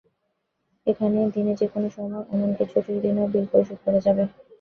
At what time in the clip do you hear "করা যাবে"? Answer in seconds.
3.85-4.23